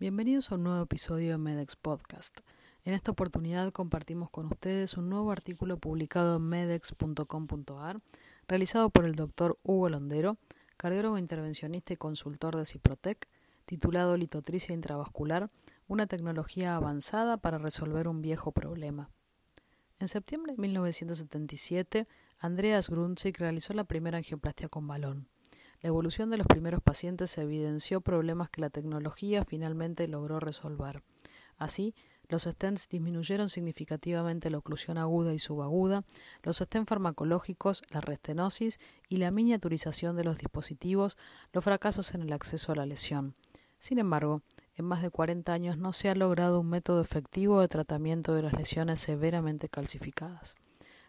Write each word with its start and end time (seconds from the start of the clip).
Bienvenidos 0.00 0.52
a 0.52 0.54
un 0.54 0.62
nuevo 0.62 0.80
episodio 0.80 1.32
de 1.32 1.38
Medex 1.38 1.74
Podcast. 1.74 2.38
En 2.84 2.94
esta 2.94 3.10
oportunidad 3.10 3.72
compartimos 3.72 4.30
con 4.30 4.46
ustedes 4.46 4.96
un 4.96 5.08
nuevo 5.08 5.32
artículo 5.32 5.78
publicado 5.78 6.36
en 6.36 6.42
medex.com.ar, 6.42 8.00
realizado 8.46 8.90
por 8.90 9.06
el 9.06 9.16
doctor 9.16 9.58
Hugo 9.64 9.88
Londero, 9.88 10.36
cardiólogo 10.76 11.18
intervencionista 11.18 11.94
y 11.94 11.96
consultor 11.96 12.56
de 12.56 12.64
Ciprotec, 12.64 13.26
titulado 13.66 14.16
Litotricia 14.16 14.72
intravascular, 14.72 15.48
una 15.88 16.06
tecnología 16.06 16.76
avanzada 16.76 17.36
para 17.36 17.58
resolver 17.58 18.06
un 18.06 18.22
viejo 18.22 18.52
problema. 18.52 19.10
En 19.98 20.06
septiembre 20.06 20.52
de 20.52 20.62
1977, 20.62 22.06
Andreas 22.38 22.88
Grunzig 22.88 23.36
realizó 23.36 23.72
la 23.72 23.82
primera 23.82 24.18
angioplastia 24.18 24.68
con 24.68 24.86
balón. 24.86 25.26
La 25.80 25.88
evolución 25.88 26.30
de 26.30 26.38
los 26.38 26.46
primeros 26.46 26.82
pacientes 26.82 27.38
evidenció 27.38 28.00
problemas 28.00 28.50
que 28.50 28.60
la 28.60 28.70
tecnología 28.70 29.44
finalmente 29.44 30.08
logró 30.08 30.40
resolver. 30.40 31.02
Así, 31.56 31.94
los 32.28 32.42
stents 32.42 32.88
disminuyeron 32.88 33.48
significativamente 33.48 34.50
la 34.50 34.58
oclusión 34.58 34.98
aguda 34.98 35.32
y 35.32 35.38
subaguda, 35.38 36.02
los 36.42 36.58
stents 36.58 36.88
farmacológicos, 36.88 37.82
la 37.90 38.00
restenosis 38.00 38.80
y 39.08 39.16
la 39.16 39.30
miniaturización 39.30 40.14
de 40.16 40.24
los 40.24 40.38
dispositivos, 40.38 41.16
los 41.52 41.64
fracasos 41.64 42.12
en 42.14 42.22
el 42.22 42.32
acceso 42.32 42.72
a 42.72 42.74
la 42.74 42.84
lesión. 42.84 43.34
Sin 43.78 43.98
embargo, 43.98 44.42
en 44.76 44.84
más 44.84 45.00
de 45.00 45.10
40 45.10 45.52
años 45.52 45.78
no 45.78 45.92
se 45.92 46.10
ha 46.10 46.14
logrado 46.14 46.60
un 46.60 46.68
método 46.68 47.00
efectivo 47.00 47.60
de 47.60 47.68
tratamiento 47.68 48.34
de 48.34 48.42
las 48.42 48.52
lesiones 48.52 49.00
severamente 49.00 49.68
calcificadas. 49.68 50.56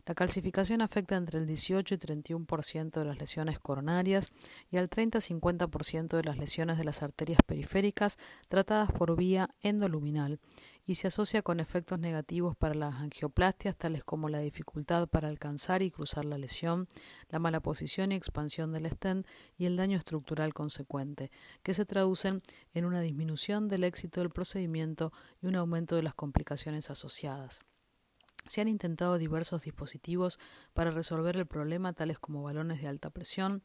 La 0.10 0.16
calcificación 0.16 0.82
afecta 0.82 1.18
entre 1.18 1.38
el 1.38 1.46
18 1.46 1.94
y 1.94 1.98
31% 2.00 2.90
de 2.90 3.06
las 3.06 3.20
lesiones 3.20 3.60
coronarias 3.60 4.32
y 4.72 4.78
al 4.78 4.90
30-50% 4.90 6.18
de 6.18 6.24
las 6.24 6.36
lesiones 6.36 6.80
de 6.80 6.84
las 6.84 7.04
arterias 7.04 7.42
periféricas 7.46 8.18
tratadas 8.48 8.92
por 8.92 9.16
vía 9.16 9.46
endoluminal 9.62 10.40
y 10.84 10.96
se 10.96 11.10
asocia 11.10 11.44
con 11.44 11.60
efectos 11.60 12.00
negativos 12.00 12.56
para 12.58 12.74
las 12.74 12.96
angioplastias 12.96 13.76
tales 13.78 14.04
como 14.04 14.30
la 14.30 14.40
dificultad 14.40 15.08
para 15.08 15.28
alcanzar 15.28 15.84
y 15.84 15.92
cruzar 15.92 16.26
la 16.26 16.40
lesión, 16.40 16.88
la 17.30 17.38
mala 17.38 17.60
posición 17.60 18.12
y 18.12 18.16
expansión 18.16 18.72
del 18.72 18.90
stent 18.90 19.28
y 19.58 19.68
el 19.68 19.78
daño 19.78 20.00
estructural 20.00 20.56
consecuente, 20.56 21.30
que 21.62 21.76
se 21.76 21.86
traducen 21.86 22.42
en 22.74 22.86
una 22.86 23.02
disminución 23.02 23.68
del 23.68 23.84
éxito 23.84 24.22
del 24.22 24.32
procedimiento 24.32 25.14
y 25.40 25.46
un 25.46 25.56
aumento 25.56 25.96
de 25.96 26.02
las 26.02 26.16
complicaciones 26.16 26.90
asociadas. 26.90 27.62
Se 28.50 28.62
han 28.62 28.68
intentado 28.68 29.20
diversos 29.20 29.62
dispositivos 29.62 30.40
para 30.74 30.90
resolver 30.90 31.38
el 31.38 31.46
problema, 31.46 31.94
tales 31.94 32.18
como 32.18 32.42
balones 32.42 32.82
de 32.82 32.88
alta 32.88 33.12
presión, 33.12 33.62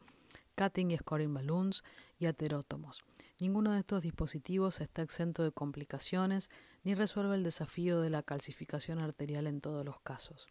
cutting 0.58 0.90
y 0.90 0.98
scoring 0.98 1.32
balloons 1.32 1.82
y 2.18 2.26
aterótomos. 2.26 3.02
Ninguno 3.40 3.72
de 3.72 3.78
estos 3.78 4.02
dispositivos 4.02 4.82
está 4.82 5.00
exento 5.00 5.42
de 5.42 5.52
complicaciones 5.52 6.50
ni 6.82 6.94
resuelve 6.94 7.34
el 7.34 7.44
desafío 7.44 8.02
de 8.02 8.10
la 8.10 8.22
calcificación 8.22 8.98
arterial 8.98 9.46
en 9.46 9.62
todos 9.62 9.86
los 9.86 10.00
casos. 10.00 10.48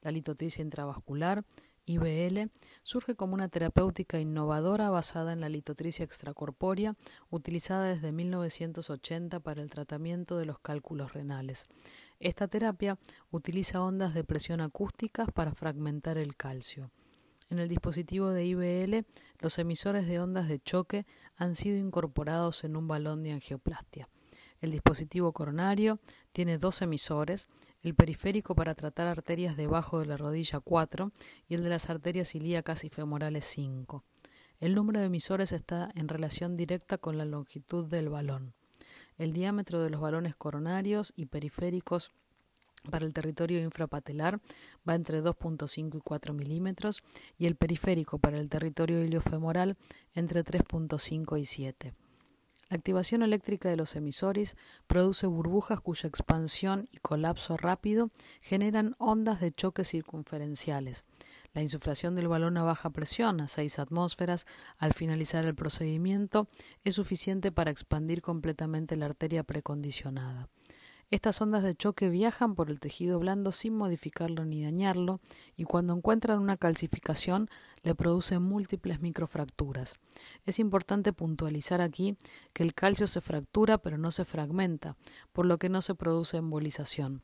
La 0.00 0.10
litotricia 0.10 0.62
intravascular, 0.62 1.44
IBL, 1.84 2.50
surge 2.82 3.14
como 3.14 3.34
una 3.34 3.48
terapéutica 3.48 4.18
innovadora 4.18 4.90
basada 4.90 5.32
en 5.32 5.40
la 5.40 5.48
litotricia 5.48 6.04
extracorpórea, 6.04 6.94
utilizada 7.30 7.84
desde 7.84 8.10
1980 8.10 9.38
para 9.38 9.62
el 9.62 9.70
tratamiento 9.70 10.36
de 10.36 10.46
los 10.46 10.58
cálculos 10.58 11.12
renales. 11.12 11.68
Esta 12.20 12.48
terapia 12.48 12.98
utiliza 13.30 13.80
ondas 13.80 14.12
de 14.12 14.24
presión 14.24 14.60
acústicas 14.60 15.28
para 15.32 15.52
fragmentar 15.52 16.18
el 16.18 16.34
calcio. 16.34 16.90
En 17.48 17.58
el 17.58 17.68
dispositivo 17.68 18.30
de 18.30 18.44
IBL, 18.44 19.06
los 19.38 19.58
emisores 19.58 20.06
de 20.06 20.20
ondas 20.20 20.48
de 20.48 20.58
choque 20.58 21.06
han 21.36 21.54
sido 21.54 21.78
incorporados 21.78 22.64
en 22.64 22.76
un 22.76 22.88
balón 22.88 23.22
de 23.22 23.32
angioplastia. 23.32 24.08
El 24.60 24.72
dispositivo 24.72 25.32
coronario 25.32 25.98
tiene 26.32 26.58
dos 26.58 26.82
emisores, 26.82 27.46
el 27.82 27.94
periférico 27.94 28.56
para 28.56 28.74
tratar 28.74 29.06
arterias 29.06 29.56
debajo 29.56 30.00
de 30.00 30.06
la 30.06 30.16
rodilla 30.16 30.58
4 30.58 31.10
y 31.48 31.54
el 31.54 31.62
de 31.62 31.70
las 31.70 31.88
arterias 31.88 32.34
ilíacas 32.34 32.82
y 32.82 32.88
femorales 32.88 33.44
5. 33.44 34.04
El 34.58 34.74
número 34.74 34.98
de 34.98 35.06
emisores 35.06 35.52
está 35.52 35.88
en 35.94 36.08
relación 36.08 36.56
directa 36.56 36.98
con 36.98 37.16
la 37.16 37.24
longitud 37.24 37.86
del 37.86 38.08
balón. 38.08 38.57
El 39.18 39.32
diámetro 39.32 39.82
de 39.82 39.90
los 39.90 40.00
balones 40.00 40.36
coronarios 40.36 41.12
y 41.16 41.26
periféricos 41.26 42.12
para 42.90 43.04
el 43.04 43.12
territorio 43.12 43.60
infrapatelar 43.60 44.40
va 44.88 44.94
entre 44.94 45.22
2.5 45.22 45.98
y 45.98 46.00
4 46.00 46.32
milímetros 46.32 47.02
y 47.36 47.46
el 47.46 47.56
periférico 47.56 48.18
para 48.18 48.38
el 48.38 48.48
territorio 48.48 49.02
iliofemoral 49.02 49.76
entre 50.14 50.44
3.5 50.44 51.40
y 51.40 51.44
7. 51.44 51.94
La 52.70 52.76
activación 52.76 53.22
eléctrica 53.22 53.70
de 53.70 53.76
los 53.76 53.96
emisores 53.96 54.56
produce 54.86 55.26
burbujas 55.26 55.80
cuya 55.80 56.06
expansión 56.06 56.86
y 56.92 56.98
colapso 56.98 57.56
rápido 57.56 58.08
generan 58.42 58.94
ondas 58.98 59.40
de 59.40 59.52
choque 59.52 59.84
circunferenciales. 59.84 61.04
La 61.54 61.62
insuflación 61.62 62.14
del 62.14 62.28
balón 62.28 62.56
a 62.58 62.62
baja 62.62 62.90
presión, 62.90 63.40
a 63.40 63.48
6 63.48 63.78
atmósferas, 63.78 64.46
al 64.78 64.92
finalizar 64.92 65.44
el 65.44 65.54
procedimiento, 65.54 66.48
es 66.82 66.94
suficiente 66.94 67.52
para 67.52 67.70
expandir 67.70 68.22
completamente 68.22 68.96
la 68.96 69.06
arteria 69.06 69.42
precondicionada. 69.42 70.48
Estas 71.10 71.40
ondas 71.40 71.62
de 71.62 71.74
choque 71.74 72.10
viajan 72.10 72.54
por 72.54 72.70
el 72.70 72.80
tejido 72.80 73.18
blando 73.18 73.50
sin 73.50 73.74
modificarlo 73.74 74.44
ni 74.44 74.62
dañarlo 74.62 75.16
y 75.56 75.64
cuando 75.64 75.94
encuentran 75.94 76.38
una 76.38 76.58
calcificación 76.58 77.48
le 77.82 77.94
producen 77.94 78.42
múltiples 78.42 79.00
microfracturas. 79.00 79.96
Es 80.44 80.58
importante 80.58 81.14
puntualizar 81.14 81.80
aquí 81.80 82.18
que 82.52 82.62
el 82.62 82.74
calcio 82.74 83.06
se 83.06 83.22
fractura 83.22 83.78
pero 83.78 83.96
no 83.96 84.10
se 84.10 84.26
fragmenta, 84.26 84.96
por 85.32 85.46
lo 85.46 85.58
que 85.58 85.70
no 85.70 85.80
se 85.80 85.94
produce 85.94 86.36
embolización. 86.36 87.22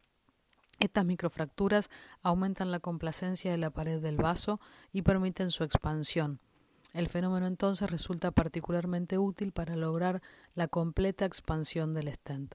Estas 0.80 1.06
microfracturas 1.06 1.90
aumentan 2.22 2.70
la 2.70 2.80
complacencia 2.80 3.50
de 3.50 3.58
la 3.58 3.70
pared 3.70 4.00
del 4.00 4.16
vaso 4.16 4.60
y 4.92 5.02
permiten 5.02 5.50
su 5.50 5.64
expansión. 5.64 6.40
El 6.92 7.08
fenómeno 7.08 7.46
entonces 7.46 7.90
resulta 7.90 8.30
particularmente 8.30 9.18
útil 9.18 9.52
para 9.52 9.76
lograr 9.76 10.22
la 10.54 10.68
completa 10.68 11.24
expansión 11.24 11.92
del 11.92 12.12
stent. 12.14 12.54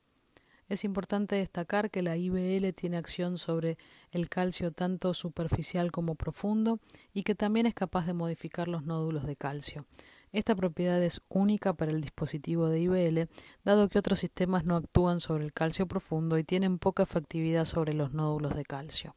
Es 0.69 0.83
importante 0.83 1.35
destacar 1.35 1.89
que 1.89 2.03
la 2.03 2.15
IBL 2.15 2.71
tiene 2.73 2.97
acción 2.97 3.39
sobre 3.39 3.77
el 4.11 4.29
calcio 4.29 4.71
tanto 4.71 5.15
superficial 5.15 5.91
como 5.91 6.13
profundo 6.13 6.79
y 7.11 7.23
que 7.23 7.33
también 7.33 7.65
es 7.65 7.73
capaz 7.73 8.05
de 8.05 8.13
modificar 8.13 8.67
los 8.67 8.85
nódulos 8.85 9.25
de 9.25 9.35
calcio. 9.35 9.85
Esta 10.31 10.55
propiedad 10.55 11.01
es 11.01 11.21
única 11.29 11.73
para 11.73 11.91
el 11.91 12.01
dispositivo 12.01 12.69
de 12.69 12.81
IBL, 12.81 13.29
dado 13.63 13.89
que 13.89 13.97
otros 13.97 14.19
sistemas 14.19 14.63
no 14.63 14.75
actúan 14.75 15.19
sobre 15.19 15.43
el 15.43 15.53
calcio 15.53 15.87
profundo 15.87 16.37
y 16.37 16.43
tienen 16.43 16.77
poca 16.77 17.03
efectividad 17.03 17.65
sobre 17.65 17.93
los 17.93 18.13
nódulos 18.13 18.55
de 18.55 18.63
calcio. 18.63 19.15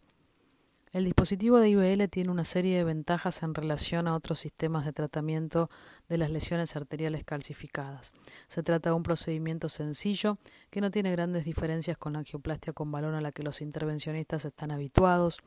El 0.92 1.06
dispositivo 1.06 1.58
de 1.58 1.70
IBL 1.70 2.06
tiene 2.10 2.30
una 2.30 2.44
serie 2.44 2.76
de 2.76 2.84
ventajas 2.84 3.42
en 3.42 3.54
relación 3.54 4.06
a 4.06 4.14
otros 4.14 4.40
sistemas 4.40 4.84
de 4.84 4.92
tratamiento 4.92 5.70
de 6.10 6.18
las 6.18 6.28
lesiones 6.28 6.76
arteriales 6.76 7.24
calcificadas. 7.24 8.12
Se 8.46 8.62
trata 8.62 8.90
de 8.90 8.96
un 8.96 9.02
procedimiento 9.02 9.70
sencillo 9.70 10.34
que 10.68 10.82
no 10.82 10.90
tiene 10.90 11.10
grandes 11.10 11.46
diferencias 11.46 11.96
con 11.96 12.12
la 12.12 12.18
angioplastia 12.18 12.74
con 12.74 12.92
balón 12.92 13.14
a 13.14 13.22
la 13.22 13.32
que 13.32 13.42
los 13.42 13.62
intervencionistas 13.62 14.44
están 14.44 14.70
habituados. 14.70 15.38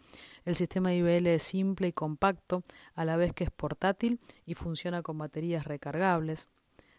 El 0.46 0.56
sistema 0.56 0.96
IBL 0.96 1.28
es 1.28 1.44
simple 1.44 1.90
y 1.90 1.94
compacto, 1.94 2.64
a 2.96 3.06
la 3.06 3.16
vez 3.16 3.32
que 3.32 3.44
es 3.44 3.52
portátil 3.52 4.20
y 4.48 4.56
funciona 4.56 5.04
con 5.04 5.20
baterías 5.20 5.66
recargables. 5.66 6.48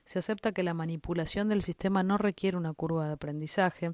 Se 0.05 0.21
acepta 0.21 0.53
que 0.53 0.63
la 0.63 0.73
manipulación 0.73 1.49
del 1.49 1.63
sistema 1.63 2.05
no 2.05 2.17
requiere 2.17 2.57
una 2.57 2.75
curva 2.75 3.09
de 3.09 3.15
aprendizaje 3.15 3.91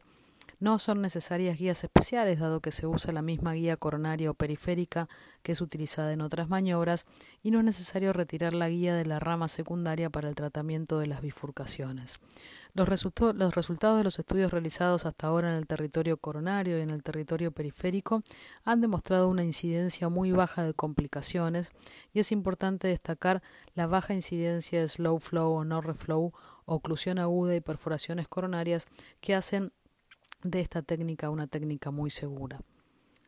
no 0.61 0.79
son 0.79 1.03
necesarias 1.03 1.59
guías 1.59 1.83
especiales, 1.83 2.39
dado 2.39 2.61
que 2.61 2.71
se 2.71 2.87
usa 2.87 3.13
la 3.13 3.23
misma 3.23 3.55
guía 3.55 3.77
coronaria 3.77 4.31
o 4.31 4.35
periférica 4.35 5.09
que 5.43 5.53
es 5.53 5.61
utilizada 5.61 6.13
en 6.13 6.21
otras 6.21 6.49
maniobras, 6.49 7.05
y 7.43 7.51
no 7.51 7.59
es 7.59 7.65
necesario 7.65 8.13
retirar 8.13 8.53
la 8.53 8.69
guía 8.69 8.95
de 8.95 9.05
la 9.05 9.19
rama 9.19 9.49
secundaria 9.49 10.09
para 10.09 10.29
el 10.29 10.35
tratamiento 10.35 11.01
de 11.01 11.09
las 11.09 11.21
bifurcaciones. 11.21 12.21
Los, 12.75 12.89
resultados 12.89 13.99
de 13.99 14.05
los 14.05 14.19
estudios 14.19 14.53
realizados 14.53 15.05
hasta 15.05 15.27
ahora 15.27 15.51
en 15.51 15.57
el 15.57 15.67
territorio 15.67 16.17
coronario 16.17 16.79
y 16.79 16.83
en 16.83 16.91
el 16.91 17.03
territorio 17.03 17.51
periférico 17.51 18.23
han 18.65 18.81
demostrado 18.81 19.29
una 19.29 19.43
incidencia 19.43 20.09
muy 20.09 20.33
baja 20.33 20.63
de 20.63 20.75
complicaciones, 20.75 21.73
y 22.13 22.21
es 22.21 22.31
importante 22.31 22.89
destacar 22.89 23.43
la 23.75 23.87
baja 23.87 24.15
incidencia 24.15 24.81
de 24.81 24.89
slow 24.89 25.19
flow 25.19 25.53
o 25.53 25.65
no 25.65 25.81
reflow, 25.81 26.33
oclusión 26.65 27.19
aguda 27.19 27.57
y 27.57 27.61
perforaciones 27.61 28.29
coronarias 28.29 28.87
que 29.21 29.35
hacen 29.35 29.73
de 30.43 30.61
esta 30.61 30.83
técnica 30.83 31.31
una 31.31 31.47
técnica 31.47 31.91
muy 31.91 32.11
segura. 32.11 32.61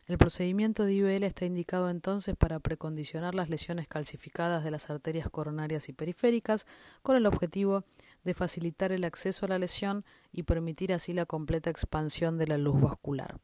El 0.07 0.19
procedimiento 0.19 0.85
de 0.85 0.93
IBL 0.93 1.23
está 1.25 1.47
indicado 1.47 1.89
entonces 1.89 2.37
para 2.37 2.59
precondicionar 2.59 3.35
las 3.35 3.49
lesiones 3.49 3.89
calcificadas 3.89 4.63
de 4.63 4.71
las 4.71 4.91
arterias 4.91 5.31
coronarias 5.31 5.89
y 5.89 5.95
periféricas 5.95 6.67
con 7.03 7.17
el 7.17 7.25
objetivo 7.25 7.85
de 8.23 8.35
facilitar 8.35 8.93
el 8.93 9.05
acceso 9.05 9.47
a 9.47 9.49
la 9.49 9.59
lesión 9.59 10.05
y 10.31 10.43
permitir 10.43 10.93
así 10.93 11.15
la 11.15 11.25
completa 11.25 11.71
expansión 11.71 12.37
de 12.37 12.47
la 12.47 12.59
luz 12.59 12.79
vascular. 12.83 13.39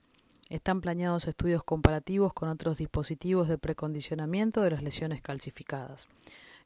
Están 0.50 0.82
planeados 0.82 1.28
estudios 1.28 1.64
comparativos 1.64 2.34
con 2.34 2.50
otros 2.50 2.76
dispositivos 2.76 3.48
de 3.48 3.56
precondicionamiento 3.56 4.60
de 4.60 4.70
las 4.70 4.82
lesiones 4.82 5.22
calcificadas. 5.22 6.08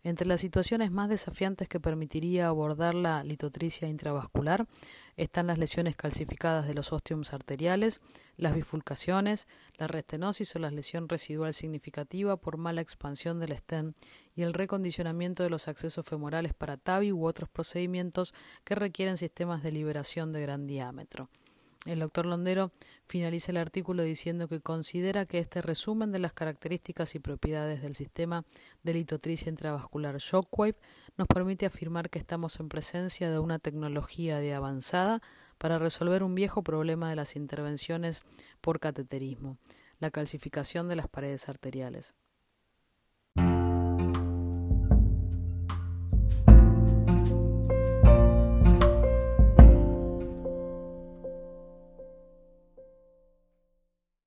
Entre 0.02 0.26
las 0.26 0.40
situaciones 0.40 0.90
más 0.90 1.08
desafiantes 1.08 1.68
que 1.68 1.80
permitiría 1.80 2.48
abordar 2.48 2.94
la 2.94 3.24
litotricia 3.24 3.88
intravascular 3.88 4.66
están 5.16 5.46
las 5.46 5.58
lesiones 5.58 5.96
calcificadas 5.96 6.66
de 6.66 6.74
los 6.74 6.92
osteums 6.92 7.32
arteriales, 7.32 8.00
las 8.36 8.54
bifurcaciones, 8.54 9.48
la 9.78 9.86
restenosis 9.86 10.54
o 10.56 10.58
la 10.58 10.70
lesión 10.70 11.08
residual 11.08 11.54
significativa 11.54 12.36
por 12.36 12.56
mala 12.56 12.80
expansión 12.80 13.40
del 13.40 13.56
stent 13.56 13.96
y 14.34 14.42
el 14.42 14.54
recondicionamiento 14.54 15.42
de 15.42 15.50
los 15.50 15.68
accesos 15.68 16.06
femorales 16.06 16.54
para 16.54 16.76
TAVI 16.76 17.12
u 17.12 17.26
otros 17.26 17.48
procedimientos 17.48 18.34
que 18.64 18.74
requieren 18.74 19.16
sistemas 19.16 19.62
de 19.62 19.72
liberación 19.72 20.32
de 20.32 20.42
gran 20.42 20.66
diámetro. 20.66 21.26
El 21.86 21.98
doctor 21.98 22.24
Londero 22.24 22.70
finaliza 23.04 23.52
el 23.52 23.58
artículo 23.58 24.02
diciendo 24.02 24.48
que 24.48 24.60
considera 24.60 25.26
que 25.26 25.38
este 25.38 25.60
resumen 25.60 26.12
de 26.12 26.18
las 26.18 26.32
características 26.32 27.14
y 27.14 27.18
propiedades 27.18 27.82
del 27.82 27.94
sistema 27.94 28.44
de 28.82 28.94
litotricia 28.94 29.50
intravascular 29.50 30.16
Shockwave 30.16 30.78
nos 31.18 31.28
permite 31.28 31.66
afirmar 31.66 32.08
que 32.08 32.18
estamos 32.18 32.58
en 32.58 32.70
presencia 32.70 33.30
de 33.30 33.38
una 33.38 33.58
tecnología 33.58 34.38
de 34.38 34.54
avanzada 34.54 35.20
para 35.58 35.78
resolver 35.78 36.22
un 36.22 36.34
viejo 36.34 36.62
problema 36.62 37.10
de 37.10 37.16
las 37.16 37.36
intervenciones 37.36 38.22
por 38.62 38.80
cateterismo, 38.80 39.58
la 39.98 40.10
calcificación 40.10 40.88
de 40.88 40.96
las 40.96 41.08
paredes 41.08 41.50
arteriales. 41.50 42.14